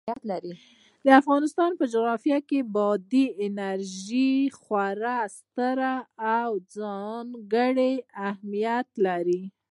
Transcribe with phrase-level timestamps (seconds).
[1.05, 5.79] د افغانستان په جغرافیه کې بادي انرژي خورا ستر
[6.37, 7.93] او ځانګړی
[8.29, 9.41] اهمیت لري.